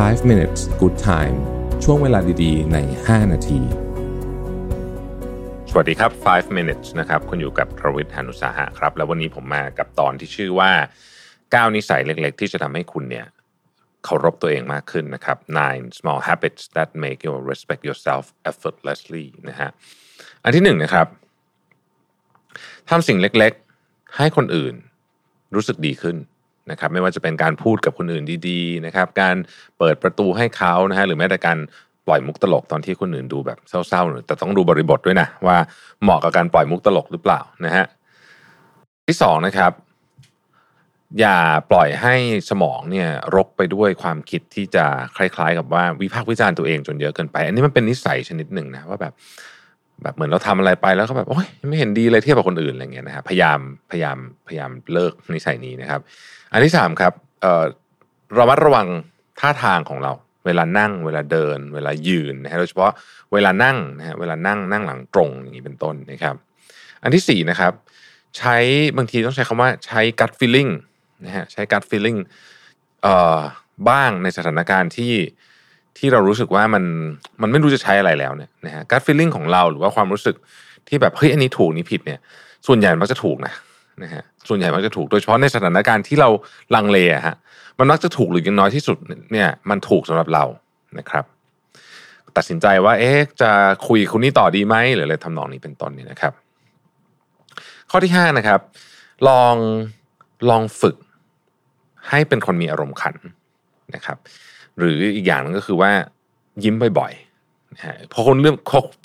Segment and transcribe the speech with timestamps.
[0.00, 1.36] 5 minutes good time
[1.84, 3.60] ช่วงเวลาดีๆ ใน 5 นาที
[5.70, 10.72] สวัสดีครับ 5 minutes นะครับ คุณอยู่กับประวิทย์หานุสาหะครับ แล้ววันนี้ผมมากับตอนที่ชื่อว่า
[11.24, 13.26] 9 นิสัยเล็กๆ ที่จะทำให้คุณเนี่ย
[14.04, 19.70] เคารพตัวเองมากขึ้นนะครับ nine small habits that make you respect yourself effortlessly นะฮะ
[20.44, 21.06] อันที่หนึ่งนะครับ
[22.90, 24.74] ทำสิ่งเล็กๆ ให้คนอื่น
[25.54, 26.16] รู้สึกดีขึ้น
[26.70, 29.36] นะครับไม่ว่าจะเป็นการพูดกับคนอื่นดีๆนะครับการ
[29.78, 31.58] เปิดประตูให้เขานะฮะหรือแม้แต่การ
[32.06, 35.56] ปล่อยมุกตลกตอนที่คนอื่นดูแบบเศร้าๆหน่อยแต่ต้องดูบริบทด้วยนะว่า
[36.02, 37.84] เหมาะกับการปล่อยมุกตลกหรือเปล่านะฮะ
[39.06, 39.72] ที่สองนะครับ
[41.20, 41.38] อย่า
[41.70, 42.14] ปล่อยให้
[42.50, 44.84] สมองเนี่ยรกไปด้วยความคิดที่จะ
[45.16, 49.12] คล้าย ๆ กับว่าวิพากษ์วิจารณ์ตัวเองจนเยอะเกินไป อันนี้มันเป็นนิสัยชนิดหนึ่งนะว่าแบบ
[50.02, 53.58] แบบเหมือนเราทำอะไรไปแล้วก็แบบโอ๊ยไม่เห็นดีเลยเทียบกับคนอื่นอะไรเงี้ยนะครับพยายาม
[53.90, 56.00] พยายามพยายามเลิกนิสัยนี้นะครับ
[56.52, 57.64] อันที่สามครับเอ่อ
[58.38, 58.86] ระมัดระวัง
[59.40, 60.12] ท่าทางของเรา
[60.46, 62.92] เวลานั่ง เวลาเดิน เวลายืนนะฮะโดยเฉพาะ
[63.32, 66.36] เวลานั่งนะฮะเวลานั่งนั่งหลังตรงอย่างนี้เป็นต้นนะครับ
[67.02, 67.72] อันที่สี่นะครับ
[68.38, 68.56] ใช้
[68.96, 70.70] บางทีต้องใช้คำว่าใช้ gut feeling
[71.24, 72.18] นะฮะใช้ gut feeling
[73.02, 73.40] เอ่อ
[73.88, 75.12] บ้างในสถานการณ์ที่
[75.98, 76.84] ที่เรารู้สึกว่ามัน
[77.42, 80.36] มันไม่รู้จะใช้อะไรแล้วเนี่ยนะฮะ gut feeling ของเราหรือว่าความรู้สึก
[80.88, 82.18] ที่แบบเฮ้ยอันนี้ถูกนี่ผิดเนี่ย
[82.66, 83.52] ส่วนใหญ่มักจะถูกนะ
[84.02, 86.28] นะฮะส่วนใหญ่มักจะถูกโดยเฉพาะในสถานการณ์ที่เรา
[86.74, 87.36] ลังเลอะฮะ
[87.78, 88.96] มันมักจะถูกหรือยังน้อยที่สุด
[89.32, 90.44] เนี่ยมันถูกสำหรับเรา
[90.98, 91.24] นะครับ
[92.36, 93.50] ตัดสินใจว่าเอ๊ะจะ
[93.86, 96.32] คุยกับคนนี้ต่อดีไหมหรืออะไรทำนองนี้เป็นต้นเนี่ยนะครับ
[97.90, 98.60] ข้อที่ห้านะครับ
[99.28, 99.54] ลอง
[100.50, 100.96] ลองฝึก
[102.08, 103.16] ให้เป็นคนมีอารมณ์ขัน
[103.94, 104.18] นะครับ
[104.78, 105.90] หรืออีกอย่างนึงก็คือว่า
[106.64, 108.56] ยิ้มบ่อยๆพอคุณเริ่ม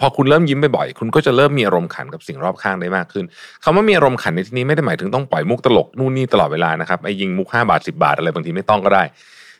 [0.00, 3.24] พอคุณเริ่มยิ้มบ่อยๆคุณก็จะเริ่มมีอารมณ์ขันกับสิ่งรอบข้างได้มากขึ้น
[3.64, 9.04] คำว่ามีอารมณ์ขันในที่นี้ไม่ได้หมายถึงต้องปล่อยมุกตลกนู่นนี่ตลอดเวลานะครับไอ้ยิงมุกห้าบาทสิบาทอะไรบางทีไม่ต้องก็ได้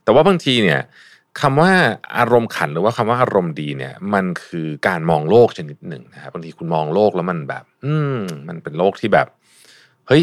[0.05, 0.81] แต่ว่าบางทีเนี่ย
[1.41, 1.73] คำว่า
[2.19, 9.27] อารมณ์ขันหรือว่าคำว่าอารมณ์ดีเนี่ย มันคือการมองโลกชนิดหนึ่งนะครับบางทีคุณมองโลกแล้วมันแบบ อืมมันเป็นโลกที่แบบ
[10.07, 10.23] เฮ้ย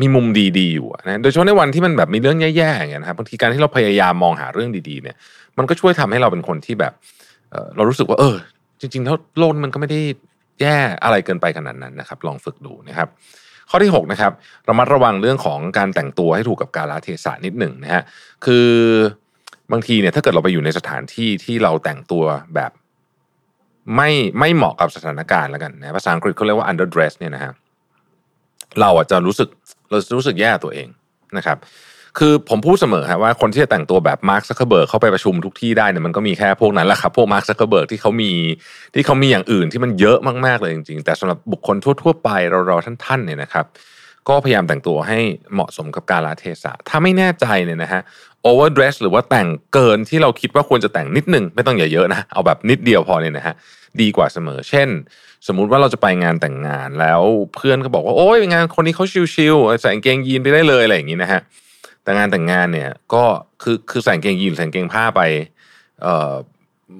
[0.00, 0.26] มีมุม
[0.58, 5.16] ดีๆอยู่นะโดยเฉพาะในวันที่มันแบบมีเรื่องแย่ๆอย่างเงี้ยนะครับบางทีการที่เราพยายามมองหาเรื่องดีๆเนี่ย
[5.58, 6.92] มันก็ช่วยทำให้เราเป็นคนที่แบบ
[7.50, 8.36] เเรารู้สึกว่า เออ
[8.80, 10.00] จริงๆแล้วโลกมันก็ไม่ได้
[10.60, 13.08] แย่อะไรเกินไปขนาดนั้นนะครับ ลองฝึกดูนะครับ
[13.70, 14.32] ข้อที่6นะครับ
[14.68, 18.02] ระมัดระวังเรื่องของการแต่งตัวให้ถูกกับกาลเทศะนิดหนึ่งนะฮะ
[18.44, 18.68] คือ
[19.72, 22.24] บางทีเนี่ยถ้าเกิดเราไปอยู่ในสถานที่ที่เราแต่งตัว
[22.54, 22.70] แบบ
[23.96, 27.52] ไม่ไม่เหมาะกับสถานการณ์แล้วกันนะภาษาอังกฤษเขาเรียกว่า underdress เนี่ยนะฮะ
[28.80, 29.48] เราอาจจะรู้สึก
[29.90, 30.88] เราจะรู้สึกแย่ตัวเอง
[31.36, 31.58] นะครับ
[32.18, 38.32] คือผมพูดเสมอครับว่าคนที่จะแต่งตัวแบบมาร์คซักเคเบิร์กเข้าไปประชุมทุกที่ได้เนี่ยมันก็มีแค่พวกนั้นแหละครับพวกมาร์คซักเคเบิร์กที่เขามี
[38.94, 43.64] ที่เขามีอย่างอื่นที่มันเยอะมากๆเลยจริง ๆ แต่สำหรับบุคคลทั่ว ๆ ไปเราเราท่านๆเนี่ยนะครับ
[44.28, 45.18] ก็พยายามแต่งตัวให้
[45.54, 48.02] เหมาะสมกับกาลเทศะ ถ้าไม่แน่ใจเนี่ยนะฮะ
[48.50, 53.54] overdress หรือว่าแต่งเกินที่เราคิดว่าควรจะแต่งนิดนึง ไม่ต้องอย่าเยอะนะ เอาแบบนิดเดียวพอเนี่ยนะฮะ
[54.00, 54.88] ดีกว่าเสมอ เช่น
[55.46, 57.20] สมมุติว่าเราจะไปงานแต่งงานแล้ว
[57.54, 61.40] เพื่อนก็บอกว่าโอ้ยงานคนนี้เขาชิวๆใส่กางเกงยีนไปได้เลยอะไรอย่างนี้นะฮะ
[62.02, 63.24] แต่งานแต่งงานเนี่ยก็
[63.62, 65.20] คือคือใส่กางเกงยีนใส่กางเกงผ้าไป
[66.02, 66.34] เอ่อ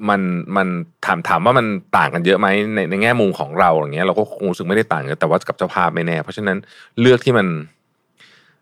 [0.08, 0.20] มัน
[0.56, 0.68] มัน
[1.06, 6.58] ถามถามว่ามันต่างกันเยอะไหมในในแง่มุมของเราอย่างเงี้ยเราก็คงรู้สึกไม่ได้ต่างกันแต่ว่ากับเจ้าภาพไม่แน่ เพราะฉะนั้น
[7.00, 7.46] เลือกที่มัน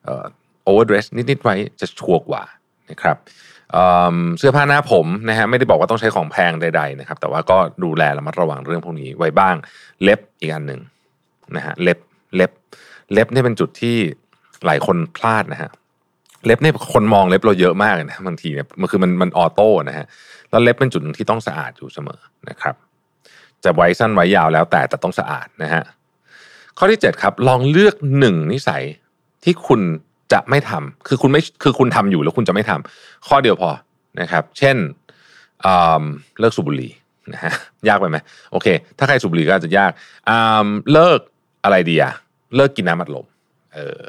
[0.05, 0.25] เอ่อ
[0.71, 2.43] overdress นิดๆไว้จะชัวร์กว่า
[2.91, 3.17] นะครับ
[3.73, 3.85] เอ่
[4.15, 9.55] อเสื้อผ้าหน้าผมนะฮะไม่ได้บอกว่าต้องใช้ของแพงใดๆนะครับ แต่ว่าก็ดูแลระมัดระวังเรื่องพวกนี้ไว้บ้าง
[10.03, 10.81] เล็บอีกอันหนึ่ง
[11.57, 11.99] นะฮะเล็บ
[12.37, 12.51] เล็บ
[13.13, 13.97] เล็บนี่เป็นจุดที่
[14.67, 15.71] หลายคนพลาดนะฮะ
[16.47, 20.07] เล็บเนี่ยคนมองเล็บเราเยอะมากนะบางทีเนี่ยมันคือมันมันออโต้นะฮะ
[20.51, 22.75] แล้วเล็บเป็นจุดหนึ่งที่ต้องสะอาดอยู่เสมอนะครับ
[23.65, 25.83] จะไว้สั้นไว้ยาวแล้วแต่แต่ต้องสะอาดนะฮะ
[26.79, 28.83] ข้อที่ 7 ครับ ลองเลือกหนึ่งนิสัย
[29.45, 29.81] ที่คุณ
[30.33, 33.71] จะไม่ทำคือคุณไม่คือคุณทำอยู่แล้วคุณจะไม่ทำข้อเดียวพอ
[34.21, 34.77] นะครับ เช่น
[36.41, 36.93] เลิกสูบบุหรี่
[37.33, 37.53] นะฮะ
[37.89, 38.17] ยากไปไหม
[38.53, 38.67] โอเค
[38.99, 39.91] ถ้าใครสูบบุหรี่ก็อาจจะยาก
[40.93, 41.21] เลิก
[41.65, 42.13] อะไรดีอะ
[42.57, 43.27] เลิกกินน้ำอัดลม
[43.75, 44.01] เออ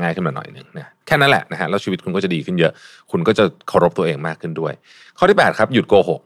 [0.00, 2.72] ง่ายขึ้นมาหน่อยหนึ่งนะแค่นั้นแหละนะฮะแล้วชีวิตคุณก็จะดีขึ้นเยอะ
[3.10, 4.72] คุณก็จะเคารพตัวเองมากขึ้นด้วย
[5.18, 6.20] ข้อที่ 8 ครับ หยุดโกหก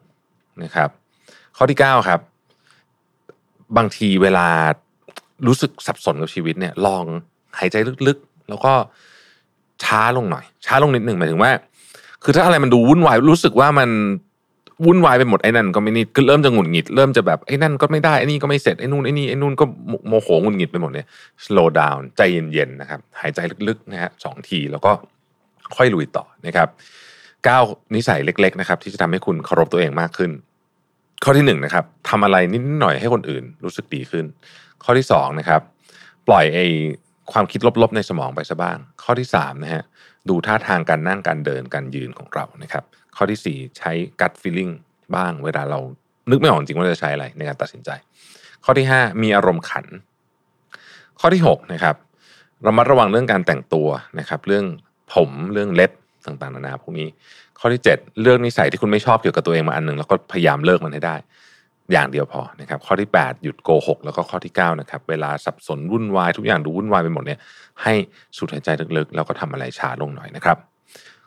[0.63, 0.89] นะครับ
[1.57, 2.21] ข้อที่ 9 ครับ
[3.77, 4.49] บางทีเวลา
[5.47, 7.05] รู้สึกสับสนกับชีวิตเนี่ย ลอง
[7.59, 7.77] หายใจ
[8.07, 8.73] ลึกๆ แล้วก็
[9.85, 11.53] ช้าลงหน่อย ช้าลงนิดหนึ่งหมายถึงว่า
[12.23, 13.91] คือถ้าอะไรมันดูวุ่นวายรู้สึกว่ามัน
[14.85, 19.65] วุ่นวายไปหมดไอ้นั่นก็ไม่นี่ก็เริ่มจะหงุดหงิด เริ่มจะแบบไอ้นั่นก็ไม่ได้ไอ้นี่ก็ไม่เสร็จไอ้นู่นไอ้นี่ไอ้นู่นก็
[20.09, 21.07] โมโหหงุดหงิดไปหมดเนี่ย
[21.45, 22.21] slow down ใจ
[22.53, 24.93] เย็นๆนะครับหายใจลึกๆนะฮะสองทีแล้วก็
[25.77, 26.69] ค่อยลุยต่อนะครับ
[27.45, 27.59] เก้า
[27.95, 30.31] นิสัยเล็ก ๆ นะครับ ที่จะทำให้คุณเคารพตัวเองมากขึ้น
[31.25, 34.25] ข้อที่หนึ่งนะครับทำอะไรนิดหน่อยให้คนอื่นรู้สึกดีขึ้น
[34.85, 35.61] ข้อที่สองนะครับ
[36.29, 36.67] ปล่อยไอ้
[37.33, 39.83] ความคิดลบๆในสมองไปซะบ้าง ข้อที่3นะฮะ
[40.29, 42.85] ดูท่าทางการนั่งการเดินการยืนของเรานะครับ
[43.17, 44.73] ข้อที่ 4 ใช้ gut feeling
[45.17, 45.79] บ้างเวลาเรา
[46.31, 47.91] นึกไม่ออกจริงว่าจะใช้อะไรในการตัดสินใจ
[48.65, 49.87] ข้อที่ 5 มีอารมณ์ขัน
[51.21, 51.97] ข้อที่6นะครับ
[52.67, 53.89] ระมัดระวังเรื่องการแต่งตัว
[54.19, 54.65] นะครับ เรื่อง
[55.13, 55.93] ผมเรื่องเล็บ
[56.27, 57.09] ต่างๆนานาพวกนี้
[57.59, 61.17] ข้อที่ 7 เลือกนิสัยที่คุณไม่ชอบเกี่ยวกับตัวเองมาอันหนึ่งแล้วก็พยายามเลิกมันให้ได้
[61.93, 67.39] อย่างเดียวพอนะครับ ข้อที่ 8 หยุดโกหกแล้วก็ข้อที่9นะครับเวลาสับสนวุ่นวายทุกอย่างดูวุ่นวายไปหมดเนี่ย
[67.83, 67.95] ให้
[68.37, 70.59] สูดหายใจลึกๆ แล้วก็ทำอะไรช้าลงหน่อยนะครับ